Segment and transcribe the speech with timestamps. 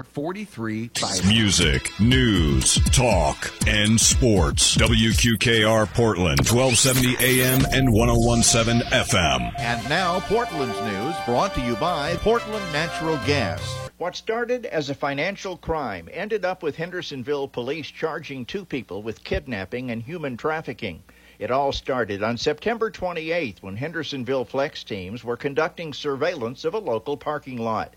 [0.00, 0.90] 844 43
[1.28, 4.76] Music, news, talk, and sports.
[4.76, 9.54] WQKR Portland, 1270 AM and 1017 FM.
[9.60, 13.62] And now, Portland's news brought to you by Portland Natural Gas.
[13.96, 19.22] What started as a financial crime ended up with Hendersonville police charging two people with
[19.22, 21.04] kidnapping and human trafficking.
[21.38, 26.78] It all started on September 28th when Hendersonville Flex teams were conducting surveillance of a
[26.78, 27.94] local parking lot.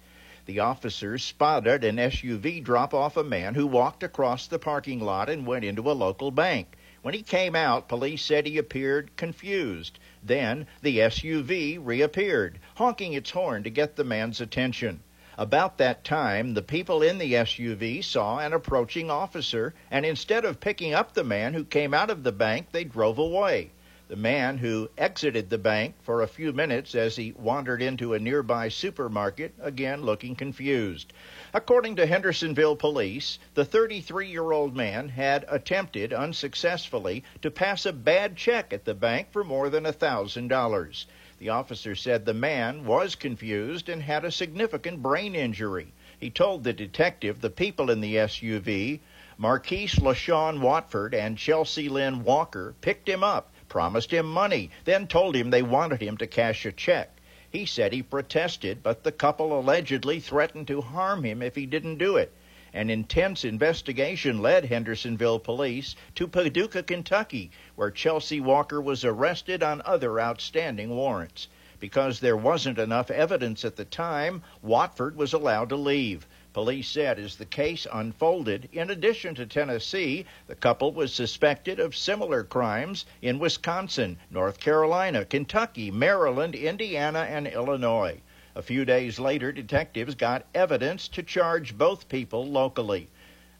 [0.48, 5.28] The officers spotted an SUV drop off a man who walked across the parking lot
[5.28, 6.78] and went into a local bank.
[7.02, 10.00] When he came out, police said he appeared confused.
[10.24, 15.02] Then the SUV reappeared, honking its horn to get the man's attention.
[15.38, 20.62] About that time, the people in the SUV saw an approaching officer, and instead of
[20.62, 23.72] picking up the man who came out of the bank, they drove away.
[24.10, 28.20] The man who exited the bank for a few minutes as he wandered into a
[28.20, 31.12] nearby supermarket, again looking confused.
[31.54, 37.92] According to Hendersonville police, the 33 year old man had attempted unsuccessfully to pass a
[37.92, 41.06] bad check at the bank for more than $1,000.
[41.40, 45.92] The officer said the man was confused and had a significant brain injury.
[46.18, 49.02] He told the detective the people in the SUV,
[49.38, 55.36] Marquise LaShawn Watford and Chelsea Lynn Walker, picked him up, promised him money, then told
[55.36, 57.16] him they wanted him to cash a check.
[57.48, 62.00] He said he protested, but the couple allegedly threatened to harm him if he didn't
[62.00, 62.34] do it.
[62.74, 69.84] An intense investigation led Hendersonville police to Paducah, Kentucky, where Chelsea Walker was arrested on
[69.86, 71.48] other outstanding warrants.
[71.80, 76.26] Because there wasn't enough evidence at the time, Watford was allowed to leave.
[76.58, 81.96] Police said as the case unfolded, in addition to Tennessee, the couple was suspected of
[81.96, 88.20] similar crimes in Wisconsin, North Carolina, Kentucky, Maryland, Indiana, and Illinois.
[88.56, 93.08] A few days later, detectives got evidence to charge both people locally.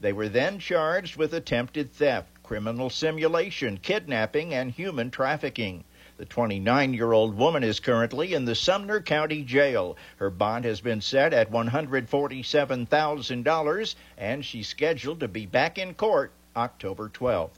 [0.02, 5.84] They were then charged with attempted theft, criminal simulation, kidnapping, and human trafficking.
[6.18, 9.96] The 29 year old woman is currently in the Sumner County Jail.
[10.16, 16.32] Her bond has been set at $147,000, and she's scheduled to be back in court
[16.56, 17.52] October 12th.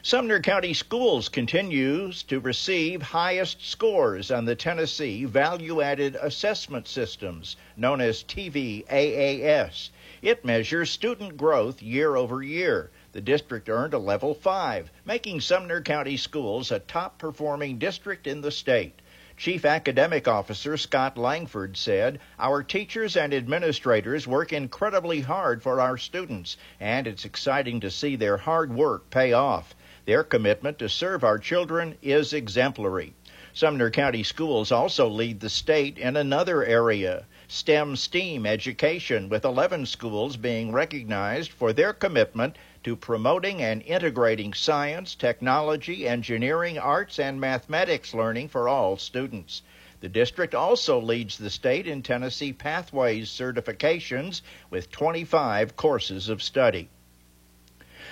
[0.00, 7.56] Sumner County Schools continues to receive highest scores on the Tennessee Value Added Assessment Systems,
[7.76, 9.90] known as TVAAS.
[10.22, 12.90] It measures student growth year over year.
[13.12, 18.40] The district earned a level 5, making Sumner County Schools a top performing district in
[18.40, 19.00] the state.
[19.36, 25.98] Chief Academic Officer Scott Langford said, Our teachers and administrators work incredibly hard for our
[25.98, 29.74] students, and it's exciting to see their hard work pay off.
[30.06, 33.12] Their commitment to serve our children is exemplary.
[33.52, 37.26] Sumner County Schools also lead the state in another area.
[37.46, 44.54] STEM STEAM education, with 11 schools being recognized for their commitment to promoting and integrating
[44.54, 49.62] science, technology, engineering, arts, and mathematics learning for all students.
[50.00, 56.88] The district also leads the state in Tennessee Pathways certifications with 25 courses of study.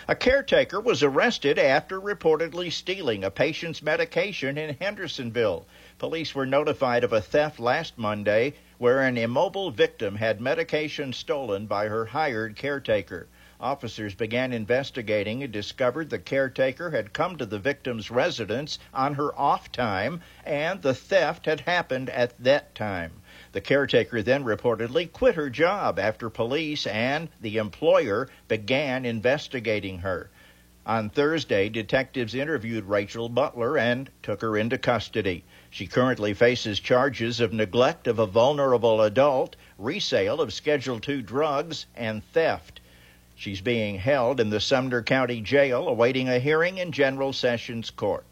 [0.06, 5.66] A caretaker was arrested after reportedly stealing a patient's medication in Hendersonville.
[5.98, 11.66] Police were notified of a theft last Monday where an immobile victim had medication stolen
[11.66, 13.28] by her hired caretaker.
[13.62, 19.38] Officers began investigating and discovered the caretaker had come to the victim's residence on her
[19.38, 23.20] off time and the theft had happened at that time.
[23.52, 30.30] The caretaker then reportedly quit her job after police and the employer began investigating her.
[30.86, 35.44] On Thursday, detectives interviewed Rachel Butler and took her into custody.
[35.68, 41.84] She currently faces charges of neglect of a vulnerable adult, resale of Schedule II drugs,
[41.94, 42.79] and theft.
[43.40, 48.26] She's being held in the Sumner County Jail awaiting a hearing in General Sessions Court.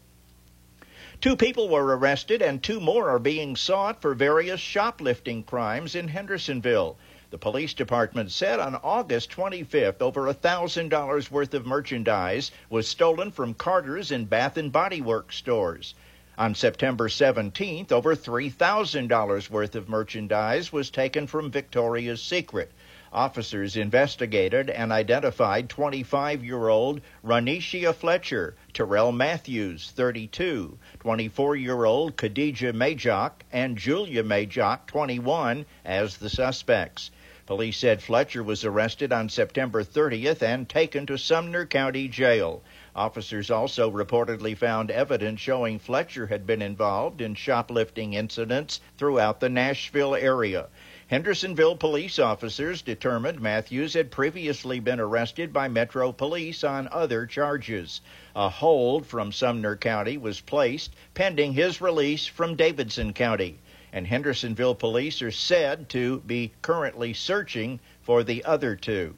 [1.19, 6.09] Two people were arrested and two more are being sought for various shoplifting crimes in
[6.09, 6.95] Hendersonville.
[7.31, 13.55] The police department said on August 25th over $1,000 worth of merchandise was stolen from
[13.55, 15.95] Carter's and Bath and Body Works stores.
[16.37, 22.71] On September 17th, over $3,000 worth of merchandise was taken from Victoria's Secret.
[23.11, 32.15] Officers investigated and identified 25 year old Ranicia Fletcher, Terrell Matthews, 32, 24 year old
[32.15, 37.09] Khadijah Majok, and Julia Majok, 21, as the suspects.
[37.49, 42.61] Police said Fletcher was arrested on September 30th and taken to Sumner County Jail.
[42.95, 49.49] Officers also reportedly found evidence showing Fletcher had been involved in shoplifting incidents throughout the
[49.49, 50.67] Nashville area.
[51.09, 58.01] Hendersonville police officers determined Matthews had previously been arrested by Metro Police on other charges.
[58.35, 63.57] A hold from Sumner County was placed pending his release from Davidson County,
[63.91, 69.15] and Hendersonville police are said to be currently searching for the other two.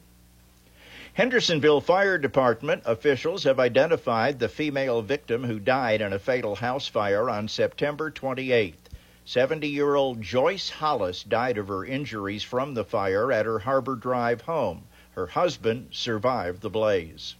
[1.12, 6.88] Hendersonville Fire Department officials have identified the female victim who died in a fatal house
[6.88, 8.81] fire on September 28th.
[9.24, 13.94] 70 year old Joyce Hollis died of her injuries from the fire at her Harbor
[13.94, 14.82] Drive home.
[15.12, 17.36] Her husband survived the blaze.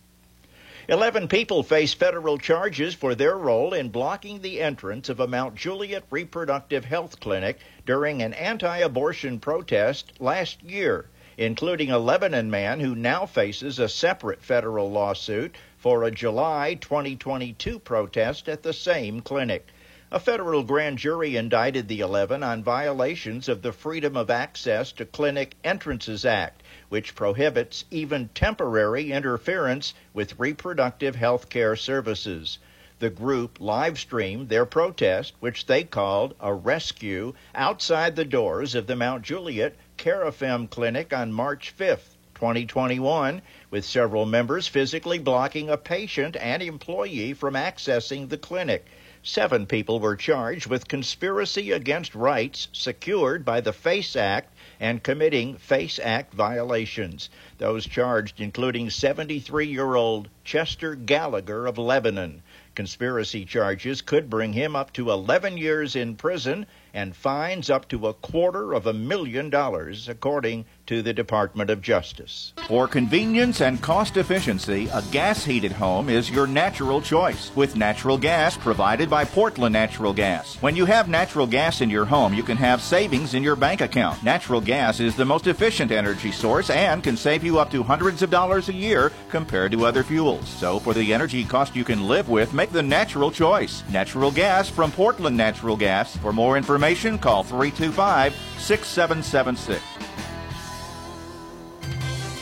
[0.89, 5.57] Eleven people face federal charges for their role in blocking the entrance of a Mount
[5.57, 12.79] Juliet reproductive health clinic during an anti abortion protest last year, including a Lebanon man
[12.79, 19.21] who now faces a separate federal lawsuit for a July 2022 protest at the same
[19.21, 19.67] clinic.
[20.15, 25.07] A federal grand jury indicted the 11 on violations of the Freedom of Access to
[25.07, 32.59] Clinic Entrances Act, which prohibits even temporary interference with reproductive health care services.
[32.99, 38.87] The group live streamed their protest, which they called a rescue, outside the doors of
[38.87, 42.17] the Mount Juliet Carafem Clinic on March 5th.
[42.35, 48.85] 2021, with several members physically blocking a patient and employee from accessing the clinic.
[49.25, 55.57] Seven people were charged with conspiracy against rights secured by the FACE Act and committing
[55.59, 57.31] FACE Act violations.
[57.59, 62.43] Those charged including 73 year old Chester Gallagher of Lebanon.
[62.75, 68.07] Conspiracy charges could bring him up to 11 years in prison and fines up to
[68.07, 72.53] a quarter of a million dollars, according to the Department of Justice.
[72.67, 78.19] For convenience and cost efficiency, a gas heated home is your natural choice with natural
[78.19, 80.57] gas provided by Portland Natural Gas.
[80.57, 83.81] When you have natural gas in your home, you can have savings in your bank
[83.81, 84.23] account.
[84.23, 88.23] Natural gas is the most efficient energy source and can save you up to hundreds
[88.23, 90.49] of dollars a year compared to other fuels.
[90.49, 93.83] So, for the energy cost you can live with, make the natural choice.
[93.91, 96.17] Natural gas from Portland Natural Gas.
[96.17, 96.82] For more information,
[97.19, 99.81] call 325 6776.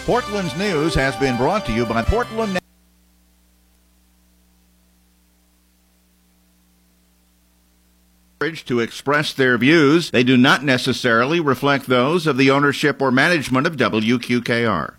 [0.06, 2.58] Portland's news has been brought to you by Portland.
[8.40, 13.66] To express their views, they do not necessarily reflect those of the ownership or management
[13.66, 14.94] of WQKR.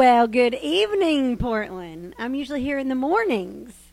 [0.00, 2.14] Well, good evening, Portland.
[2.18, 3.92] I'm usually here in the mornings.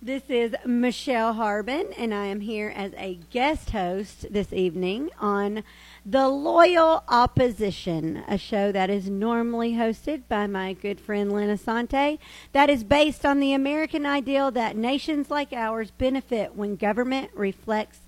[0.00, 5.62] This is Michele Harbin, and I am here as a guest host this evening on
[6.06, 12.18] The Loyal Opposition, a show that is normally hosted by my good friend Len Assante,
[12.52, 17.98] that is based on the American ideal that nations like ours benefit when government reflects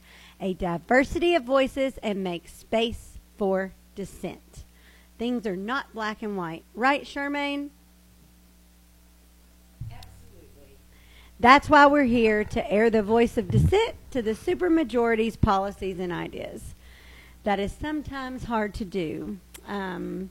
[0.41, 4.64] a diversity of voices and makes space for dissent.
[5.19, 6.65] Things are not black and white.
[6.75, 7.71] Right, Charmaine?
[9.91, 10.77] Absolutely.
[11.39, 16.13] That's why we're here to air the voice of dissent to the supermajority's policies and
[16.13, 16.75] ideas.
[17.45, 19.39] That is sometimes hard to do.
[19.69, 20.31] Um,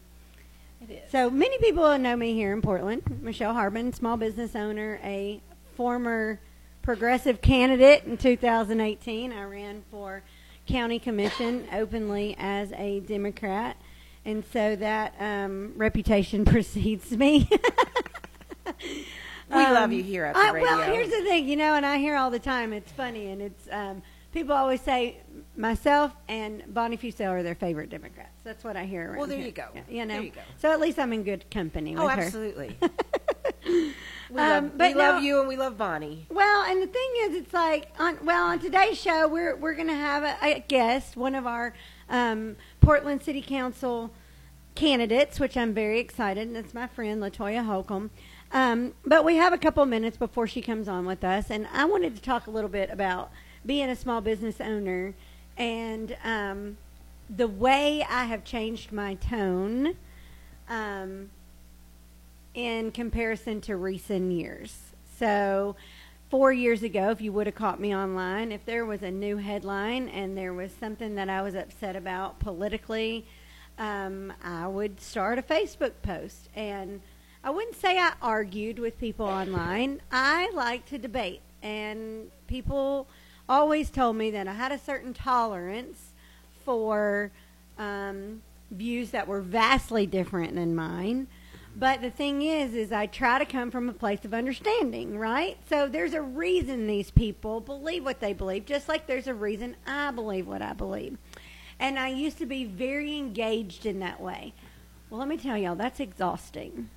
[1.09, 3.03] so many people know me here in Portland.
[3.21, 5.41] Michele Harbin, small business owner, a
[5.75, 6.39] former
[6.81, 9.31] progressive candidate in 2018.
[9.31, 10.23] I ran for
[10.67, 13.77] county commission openly as a Democrat
[14.25, 17.47] and so that um, reputation precedes me.
[18.79, 19.05] we
[19.51, 20.69] um, love you here at the I, radio.
[20.69, 22.73] Well, here's the thing, you know, and I hear all the time.
[22.73, 24.01] It's funny, and it's um,
[24.33, 25.17] people always say
[25.55, 28.41] myself and Bonnie Fussell are their favorite Democrats.
[28.43, 29.47] That's what I hear around Well, there here.
[29.47, 29.67] you go.
[29.87, 30.41] You know, there you go.
[30.57, 31.95] so at least I'm in good company.
[31.95, 32.75] Oh, absolutely.
[33.65, 33.93] we
[34.31, 36.25] love, um, we love you and we love Bonnie.
[36.29, 39.87] Well, and the thing is, it's like on well on today's show we're we're going
[39.87, 41.73] to have a, a guest, one of our
[42.09, 44.11] um, Portland City Council
[44.75, 46.47] candidates, which I'm very excited.
[46.47, 48.09] And it's my friend Latoya Holcomb.
[48.51, 51.85] Um, but we have a couple minutes before she comes on with us, and I
[51.85, 53.31] wanted to talk a little bit about
[53.65, 55.15] being a small business owner
[55.57, 56.77] and um,
[57.29, 59.95] the way I have changed my tone
[60.69, 61.31] um,
[62.53, 64.91] in comparison to recent years.
[65.17, 65.75] So,
[66.33, 69.37] four years ago, if you would have caught me online, if there was a new
[69.37, 73.23] headline and there was something that I was upset about politically,
[73.77, 76.49] um, I would start a Facebook post.
[76.55, 77.01] And
[77.43, 80.01] I wouldn't say I argued with people online.
[80.11, 81.41] I like to debate.
[81.61, 83.05] and people
[83.47, 86.13] always told me that I had a certain tolerance
[86.65, 87.29] for
[87.77, 91.27] um, views that were vastly different than mine.
[91.75, 95.57] But the thing is, is I try to come from a place of understanding, right?
[95.67, 99.75] So there's a reason these people believe what they believe, just like there's a reason
[99.87, 101.17] I believe what I believe.
[101.79, 104.53] And I used to be very engaged in that way.
[105.09, 106.89] Well, let me tell y'all, that's exhausting,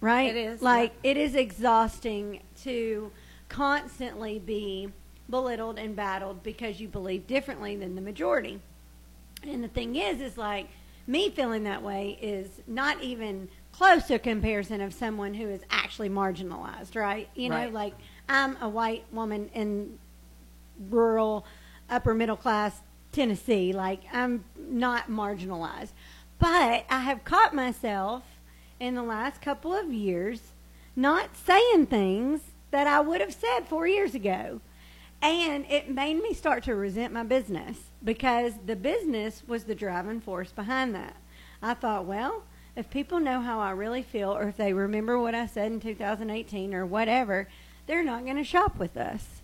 [0.00, 0.30] right?
[0.30, 3.10] It is, Like it is exhausting to
[3.48, 4.92] constantly be
[5.28, 8.60] belittled and battled because you believe differently than the majority.
[9.42, 10.68] And the thing is, is like
[11.06, 15.60] me feeling that way is not even close to a comparison of someone who is
[15.70, 17.28] actually marginalized, right?
[17.34, 17.72] You know, Right.
[17.72, 17.94] like
[18.28, 19.98] I'm a white woman in
[20.88, 21.44] rural,
[21.90, 22.80] upper middle class
[23.12, 23.72] Tennessee.
[23.72, 25.90] Like I'm not marginalized.
[26.38, 28.22] But I have caught myself
[28.80, 30.40] in the last couple of years
[30.94, 32.40] not saying things
[32.70, 34.60] that I would have said four years ago.
[35.22, 40.20] And it made me start to resent my business because the business was the driving
[40.20, 41.16] force behind that.
[41.62, 42.42] I thought, well,
[42.76, 45.80] if people know how I really feel or if they remember what I said in
[45.80, 47.48] 2018 or whatever,
[47.86, 49.42] they're not going to shop with us.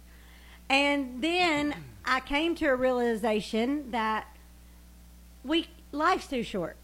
[0.68, 1.74] And then
[2.04, 4.26] I came to a realization that
[5.44, 6.76] we life's too short.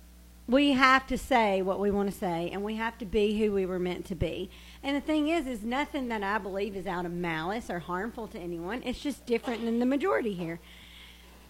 [0.47, 3.53] We have to say what we want to say and we have to be who
[3.53, 4.51] we were meant to be.
[4.83, 8.27] And the thing is is nothing that I believe is out of malice or harmful
[8.29, 8.83] to anyone.
[8.85, 10.61] It's just different than the majority here.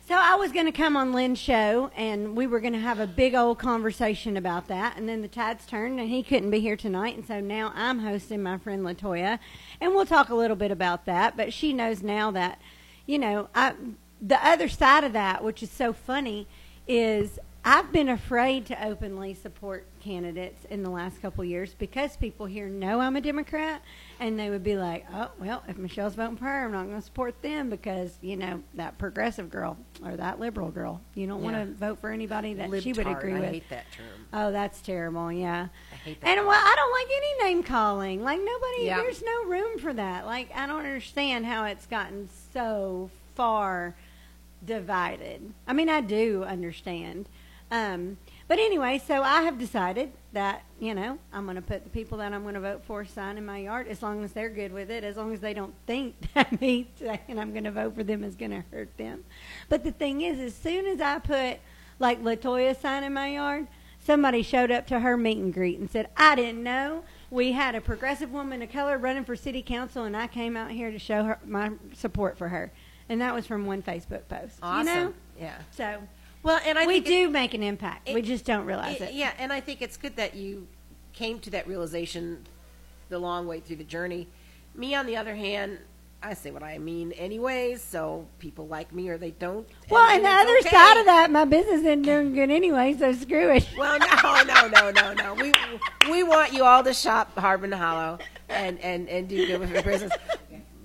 [0.08, 2.98] So I was going to come on Len's show, and we were going to have
[2.98, 4.96] a big old conversation about that.
[4.96, 7.98] And then the tides turned, and he couldn't be here tonight, and so now I'm
[7.98, 9.38] hosting my friend Latoya,
[9.82, 11.36] and we'll talk a little bit about that.
[11.36, 12.58] But she knows now that,
[13.04, 13.74] you know, I,
[14.22, 16.48] the other side of that, which is so funny,
[16.86, 17.38] is
[17.70, 22.46] I've been afraid to openly support candidates in the last couple of years because people
[22.46, 23.82] here know I'm a Democrat,
[24.18, 26.96] and they would be like, "Oh, well, if Michele's voting for her, I'm not going
[26.96, 31.02] to support them because you know that progressive girl or that liberal girl.
[31.14, 33.18] You don't want to vote for anybody that she would Libtard.
[33.18, 34.06] agree I with." hate that term.
[34.32, 35.30] Oh, that's terrible.
[35.30, 35.68] Yeah.
[35.92, 36.26] I hate that.
[36.38, 38.22] And well, I don't like any name calling.
[38.24, 38.96] Like nobody, Yeah.
[38.96, 40.24] there's no room for that.
[40.24, 43.94] Like I don't understand how it's gotten so far
[44.64, 45.52] divided.
[45.66, 47.28] I mean, I do understand.
[47.70, 51.90] Um, but anyway, so I have decided that you know I'm going to put the
[51.90, 54.48] people that I'm going to vote for sign in my yard as long as they're
[54.48, 57.70] good with it, as long as they don't think that me saying I'm going to
[57.70, 59.24] vote for them is going to hurt them.
[59.68, 61.58] But the thing is, as soon as I put
[61.98, 63.66] like Latoya sign in my yard,
[63.98, 67.74] somebody showed up to her meet and greet and said, "I didn't know we had
[67.74, 70.98] a progressive woman of color running for city council, and I came out here to
[70.98, 72.72] show her my support for her."
[73.10, 74.58] And that was from one Facebook post.
[74.62, 74.86] Awesome.
[74.88, 75.58] You know, Yeah.
[75.70, 76.02] so
[76.42, 78.08] Well, and I we think it- do make an impact.
[78.12, 79.14] we just don't realize it- it.
[79.14, 80.66] Yeah, and I think it's good that you
[81.12, 82.46] came to that realization
[83.08, 84.28] the long way through the journey.
[84.74, 85.78] Me, on the other hand,
[86.22, 89.66] I say what I mean anyways, so people like me or they don't.
[89.88, 90.68] Well, and the other okay.
[90.70, 93.68] side of that, my business isn't doing good anyway, so screw it.
[93.78, 95.34] Well, no, no, no, no, no.
[95.34, 95.54] We
[96.10, 98.18] we want you all to shop Harbin Hollow
[98.48, 100.12] and and and do good with your business.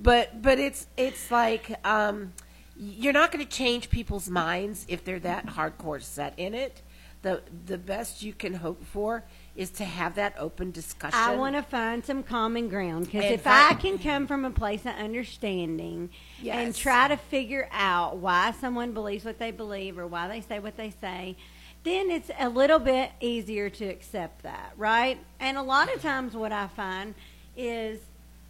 [0.01, 2.33] But but it's it's like um,
[2.75, 6.81] you're not going to change people's minds if they're that hardcore set in it.
[7.21, 9.23] The the best you can hope for
[9.55, 11.17] is to have that open discussion.
[11.17, 14.51] I want to find some common ground because if fi- I can come from a
[14.51, 16.09] place of understanding
[16.43, 20.59] and try to figure out why someone believes what they believe or why they say
[20.59, 21.37] what they say,
[21.83, 25.17] then it's a little bit easier to accept that, right?
[25.39, 27.13] And a lot of times, what I find
[27.55, 27.99] is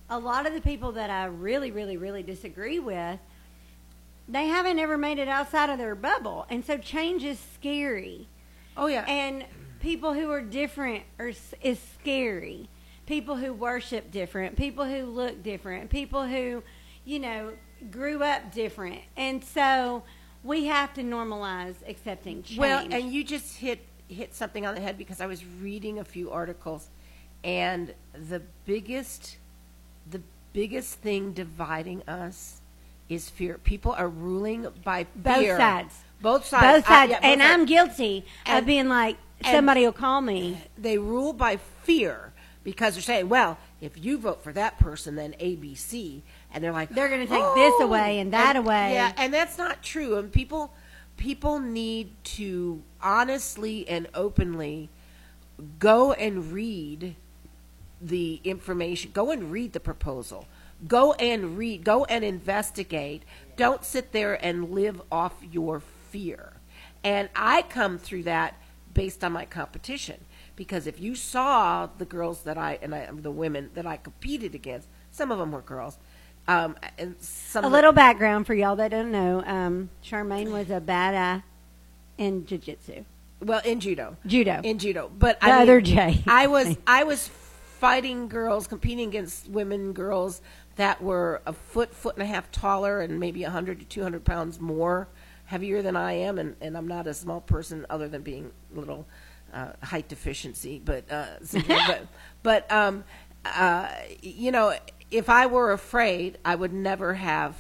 [0.10, 3.20] a lot of the people that I really, really, really disagree with,
[4.34, 8.28] they haven't ever made it outside of their bubble, and so change is scary
[8.76, 9.06] Oh yeah.
[9.08, 9.46] and
[9.80, 12.70] people who are different are is scary.
[13.06, 16.64] People who worship different, people who look different, people who,
[17.04, 17.52] you know,
[17.92, 20.04] grew up different, and so
[20.44, 22.60] we have to normalize accepting change.
[22.60, 26.04] Well, and you just hit hit something on the head because I was reading a
[26.06, 26.90] few articles,
[27.44, 29.38] and the biggest
[30.10, 30.22] the
[30.54, 32.62] biggest thing dividing us
[33.10, 33.58] is fear.
[33.58, 35.58] People are ruling by both fear.
[35.58, 36.64] sides, Both sides.
[36.84, 37.54] both I- sides, yeah, both and sides.
[37.54, 40.58] I'm guilty of being like somebody will call me.
[40.78, 42.32] they rule by fear
[42.64, 46.22] because they're saying, well, if you vote for that person, then ABC,
[46.54, 48.94] and they're like, They're gonna take this "Oh!" away and that away.
[48.94, 50.18] Yeah, and that's not true.
[50.18, 50.72] And people,
[51.18, 54.90] people need to honestly and openly
[55.80, 57.16] go and read
[58.02, 59.12] the information.
[59.14, 60.48] Go and read the proposal.
[60.88, 61.84] Go and read.
[61.84, 63.24] Go and investigate.
[63.56, 65.80] Don't sit there and live off your
[66.12, 66.54] fear.
[67.04, 68.56] And I come through that
[68.94, 70.24] based on my competition
[70.56, 74.56] because if you saw the girls that I and I, the women that I competed
[74.56, 75.98] against, some of them were girls.
[76.48, 79.44] Um, and some A of the- little background for y'all that don't know.
[79.46, 81.44] Um, Charmaine was a badass
[82.18, 83.06] in jiu-jitsu,
[83.42, 84.60] well in judo, judo.
[84.64, 85.10] in judo.
[85.18, 86.22] But The I mean, other Jay.
[86.28, 87.28] I was I was
[87.80, 90.42] fighting girls, competing against women, girls
[90.76, 94.26] that were a foot, foot and a half taller, and maybe hundred to two hundred
[94.26, 95.08] pounds more
[95.46, 98.80] heavier than I am, and, and I'm not a small person, other than being a
[98.80, 99.06] little
[99.54, 100.82] uh, height deficiency.
[100.84, 101.28] But uh,
[101.68, 102.08] but
[102.42, 103.04] but um,
[103.46, 103.90] uh,
[104.22, 104.76] you know,
[105.12, 107.56] if I were afraid, I would never have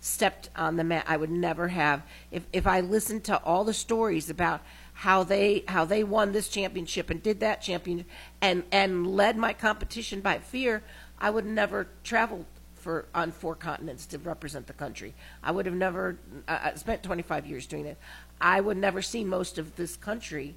[0.00, 1.04] stepped on the mat.
[1.08, 4.60] I would never have if if I listened to all the stories about
[4.94, 8.04] how they how they won this championship and did that champion
[8.40, 10.82] and and led my competition by fear,
[11.18, 12.46] I would never travel
[12.84, 15.14] for on four continents to represent the country.
[15.42, 17.96] I would have never uh, I spent 25 years doing it.
[18.42, 20.54] I would never see most of this country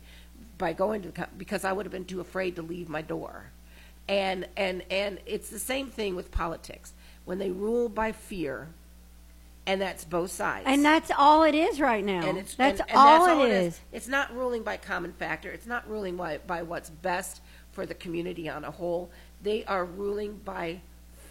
[0.58, 3.02] by going to the co- because I would have been too afraid to leave my
[3.02, 3.52] door.
[4.10, 6.92] And and and it's the same thing with politics.
[7.24, 8.68] When they rule by fear,
[9.66, 10.66] and that's both sides.
[10.68, 12.28] and that's all it is right now.
[12.28, 13.80] And it's that's and- and all that's it is.
[13.94, 15.50] It's not ruling by common factor.
[15.50, 17.42] It's not ruling by, by what's best
[17.72, 19.10] for the community on a whole.
[19.44, 20.82] They are ruling by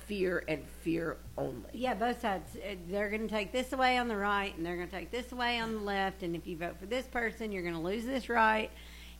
[0.06, 1.68] fear and fear only.
[1.72, 2.56] Yeah, both sides.
[2.56, 5.10] Uh, They're going to take this away on the right, and they're going to take
[5.10, 6.22] this away on the left.
[6.22, 8.70] And if you vote for this person, you're going to lose this right.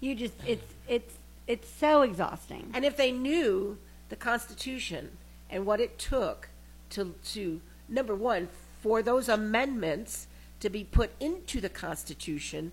[0.00, 1.14] You just it's it's
[1.46, 2.70] it's so exhausting.
[2.74, 3.78] And if they knew
[4.08, 5.10] the Constitution
[5.50, 6.48] and what it took
[6.90, 8.48] to to number one
[8.82, 10.28] for those amendments
[10.60, 12.72] to be put into the Constitution,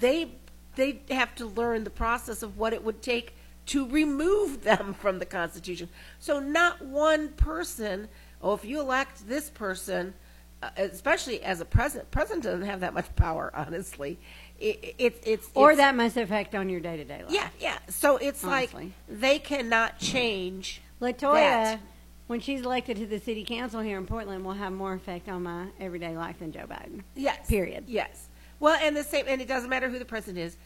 [0.00, 0.32] they
[0.76, 3.34] they have to learn the process of what it would take
[3.68, 5.88] to remove them from the Constitution.
[6.18, 8.08] So not one person.
[8.42, 10.14] Oh, if you elect this person,
[10.62, 13.50] uh, especially as a president, president doesn't have that much power.
[13.54, 14.18] Honestly,
[14.58, 17.32] it, it, it's or it's- that must affect on your day to day life.
[17.32, 17.78] yeah, yeah.
[17.88, 18.92] So it's Honestly.
[19.08, 20.80] like they cannot change.
[21.00, 21.80] Latoya, that.
[22.26, 25.44] when she's elected to the city council here in Portland, will have more effect on
[25.44, 27.02] my everyday life than Joe Biden.
[27.14, 27.46] Yes.
[27.48, 27.84] Period.
[27.86, 28.28] Yes.
[28.58, 30.56] Well, and the same, and it doesn't matter who the president is.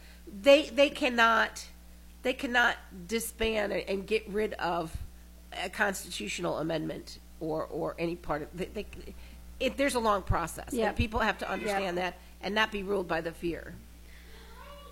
[0.41, 1.63] They they cannot
[2.23, 4.95] they cannot disband and- get rid of
[5.63, 8.85] a constitutional amendment or or any part of they, they
[9.59, 10.69] it, there's a long process.
[10.71, 10.87] Yep.
[10.87, 13.75] And people have to understand that and not be ruled by the fear.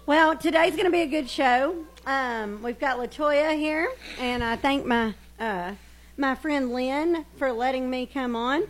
[0.05, 1.85] Well, today's going to be a good show.
[2.05, 5.73] Um, we've got Latoya here, and I thank my uh,
[6.17, 8.63] my friend Len for letting me come on.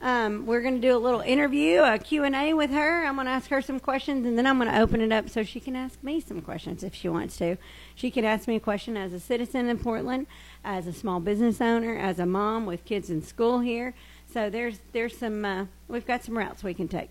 [0.00, 3.04] Um, we're going to do a little interview, a Q&A with her.
[3.04, 5.28] I'm going to ask her some questions, and then I'm going to open it up
[5.28, 7.56] so she can ask me some questions if she wants to.
[7.96, 10.28] She can ask me a question as a citizen in Portland,
[10.64, 13.94] as a small business owner, as a mom with kids in school here.
[14.32, 17.10] So there's there's some uh, we've got some routes we can take.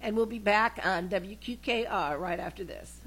[0.00, 2.99] And we'll be back on WQKR right after this.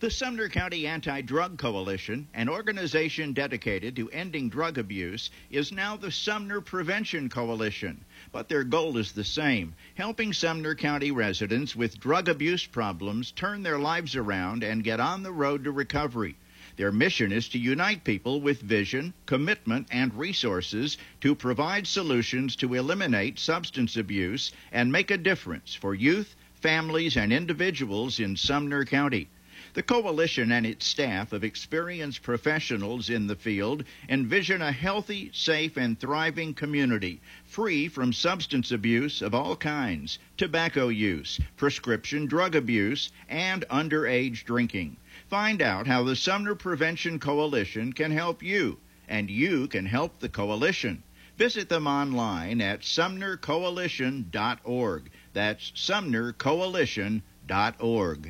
[0.00, 5.98] The Sumner County Anti Drug Coalition, an organization dedicated to ending drug abuse, is now
[5.98, 8.02] the Sumner Prevention Coalition.
[8.32, 13.62] But their goal is the same helping Sumner County residents with drug abuse problems turn
[13.62, 16.34] their lives around and get on the road to recovery.
[16.76, 22.72] Their mission is to unite people with vision, commitment, and resources to provide solutions to
[22.72, 29.28] eliminate substance abuse and make a difference for youth, families, and individuals in Sumner County.
[29.72, 35.76] The coalition and its staff of experienced professionals in the field envision a healthy, safe,
[35.76, 43.12] and thriving community free from substance abuse of all kinds, tobacco use, prescription drug abuse,
[43.28, 44.96] and underage drinking.
[45.28, 48.78] Find out how the Sumner Prevention Coalition can help you,
[49.08, 51.04] and you can help the coalition.
[51.36, 55.10] Visit them online at sumnercoalition.org.
[55.32, 57.22] That's sumnercoalition.org.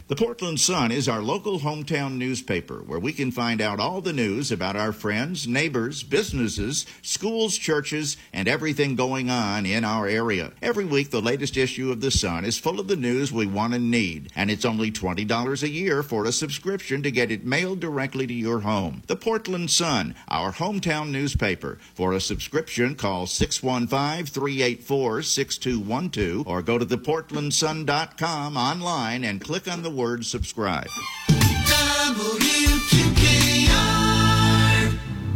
[0.08, 4.14] The Portland Sun is our local hometown newspaper where we can find out all the
[4.14, 10.52] news about our friends, neighbors, businesses, schools, churches, and everything going on in our area.
[10.62, 13.74] Every week, the latest issue of The Sun is full of the news we want
[13.74, 17.80] and need, and it's only $20 a year for a subscription to get it mailed
[17.80, 19.02] directly to your home.
[19.06, 21.76] The Portland Sun, our hometown newspaper.
[21.94, 29.82] For a subscription, call 615 384 6212 or go to theportlandsun.com online and click on
[29.82, 30.86] the word subscribe.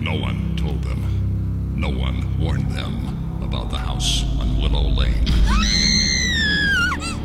[0.00, 1.74] No one told them.
[1.76, 5.26] No one warned them about the house on Willow Lane.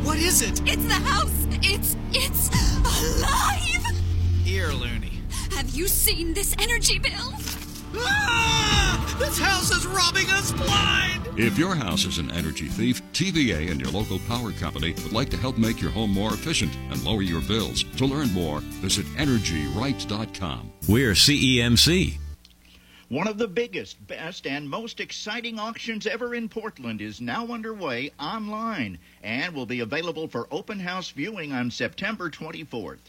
[0.03, 0.59] What is it?
[0.65, 1.47] It's the house!
[1.61, 1.95] It's.
[2.13, 3.95] it's alive!
[4.43, 5.21] Here, Looney.
[5.51, 7.33] Have you seen this energy bill?
[7.95, 9.15] Ah!
[9.19, 11.27] This house is robbing us blind!
[11.37, 15.29] If your house is an energy thief, TVA and your local power company would like
[15.29, 17.83] to help make your home more efficient and lower your bills.
[17.97, 20.71] To learn more, visit EnergyRight.com.
[20.87, 22.17] We're CEMC.
[23.09, 28.11] One of the biggest, best, and most exciting auctions ever in Portland is now underway
[28.19, 32.99] online and will be available for open house viewing on September 24th.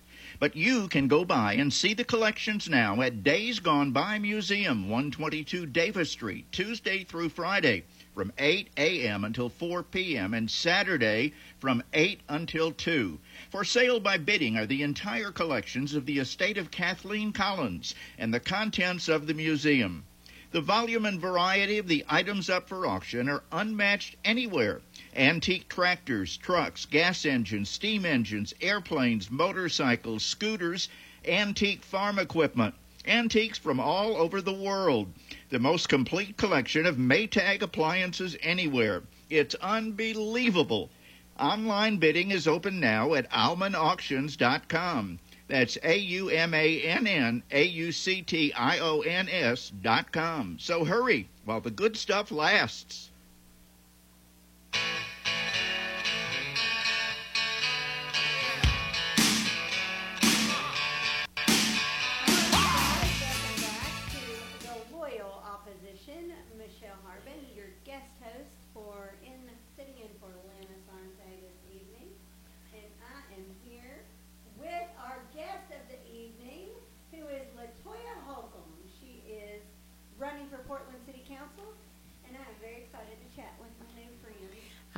[0.41, 4.89] But you can go by and see the collections now at Days Gone By Museum,
[4.89, 9.23] 122 Davis Street, Tuesday through Friday from 8 a.m.
[9.23, 10.33] until 4 p.m.
[10.33, 13.19] and Saturday from 8 until 2.
[13.51, 18.33] For sale by bidding are the entire collections of the estate of Kathleen Collins and
[18.33, 20.05] the contents of the museum.
[20.53, 24.81] The volume and variety of the items up for auction are unmatched anywhere.
[25.17, 30.89] Antique tractors, trucks, gas engines, steam engines, airplanes, motorcycles, scooters,
[31.27, 35.13] antique farm equipment, antiques from all over the world.
[35.49, 39.03] The most complete collection of Maytag appliances anywhere.
[39.29, 40.91] It's unbelievable.
[41.39, 45.19] Online bidding is open now at aumannauctions.com.
[45.49, 49.71] That's A U M A N N A U C T I O N S
[49.71, 50.59] dot com.
[50.61, 53.10] So hurry while the good stuff lasts.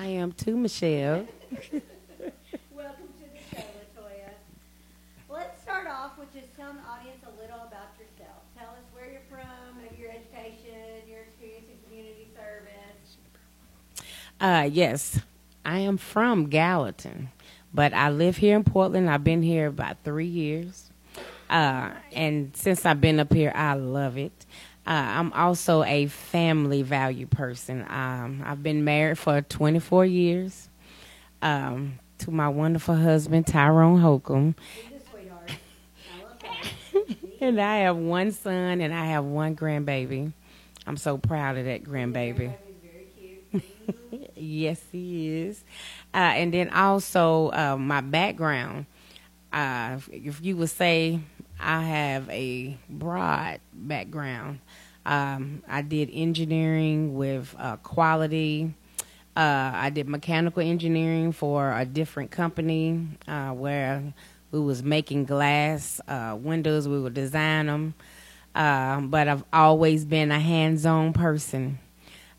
[0.03, 1.29] I am too, Michele.
[2.75, 4.31] Welcome to the show, Latoya.
[5.31, 8.43] Let's start off with just telling the audience a little about yourself.
[8.59, 13.17] Tell us where you're from, your education, your experience in community service.
[14.41, 15.21] Uh, yes,
[15.65, 17.29] I am from Gallatin,
[17.73, 19.09] but I live here in Portland.
[19.09, 20.91] I've been here about three years.
[21.49, 24.33] Uh, and since I've been up here, I love it.
[24.87, 27.83] Uh, I'm also a family value person.
[27.89, 30.69] Um, I've been married for 24 years
[31.43, 34.57] um, to my wonderful husband, Tyrone Holcomb.
[37.41, 40.33] And I have one son and I have one grandbaby.
[40.87, 42.55] I'm so proud of that grandbaby.
[44.35, 45.65] Yes, he is.
[46.15, 48.87] Uh, and then also uh, my background.
[49.53, 51.21] Uh, if you would say
[51.63, 54.61] I have a broad background,
[55.05, 58.75] um, I did engineering with uh, quality.
[59.35, 64.13] Uh, I did mechanical engineering for a different company uh, where
[64.51, 66.87] we was making glass uh, windows.
[66.87, 67.95] We would design them.
[68.55, 71.79] Uh, but I've always been a hands-on person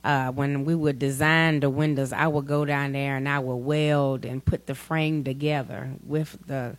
[0.03, 3.55] uh, when we would design the windows, I would go down there and I would
[3.55, 6.77] weld and put the frame together with the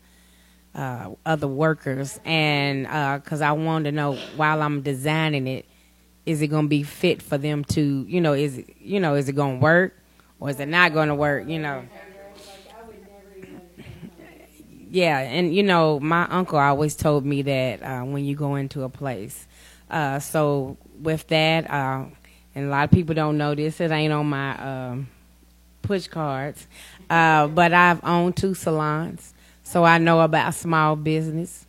[0.74, 2.84] uh, other workers, and
[3.22, 5.66] because I wanted to know while I'm designing it,
[6.26, 9.14] is it going to be fit for them to, you know, is it, you know,
[9.14, 9.94] is it going to work
[10.40, 11.84] or is it not going to work, you know?
[14.90, 18.84] Yeah, and you know, my uncle always told me that uh, when you go into
[18.84, 19.46] a place.
[19.90, 22.04] Uh, so with that, uh,
[22.54, 24.56] and a lot of people don't know this, it ain't on my
[24.90, 25.08] um,
[25.82, 26.68] push cards,
[27.10, 29.33] uh, but I've owned two salons,
[29.74, 31.66] so I know about small business.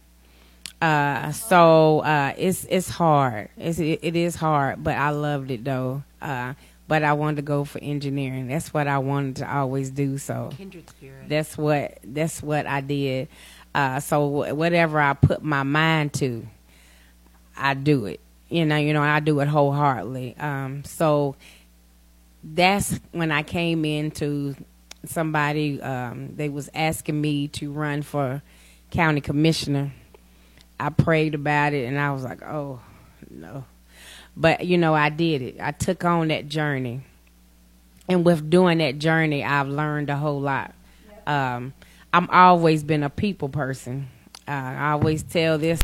[0.80, 3.50] Uh, so uh, it's it's hard.
[3.58, 6.04] It's, it, it is hard, but I loved it though.
[6.22, 6.54] Uh,
[6.88, 8.48] but I wanted to go for engineering.
[8.48, 10.20] That's what I wanted to always do.
[10.20, 11.30] So Kindred spirit.
[11.30, 13.28] that's what that's what I did.
[13.74, 16.46] Uh, so whatever I put my mind to,
[17.58, 18.20] I do it.
[18.50, 20.38] You know, you know, I do it wholeheartedly.
[20.38, 21.38] Um, so
[22.44, 24.56] that's when I came into
[25.08, 25.82] somebody.
[25.82, 28.42] Um, they was asking me to run for
[28.92, 29.94] county commissioner.
[30.80, 32.80] I prayed about it, and I was like, oh
[33.30, 33.66] no.
[34.36, 35.58] But you know, I did it.
[35.60, 37.02] I took on that journey,
[38.08, 40.74] and with doing that journey, I've learned a whole lot.
[41.26, 41.74] Um,
[42.14, 44.08] I'm always been a people person.
[44.48, 45.82] Uh, I always tell this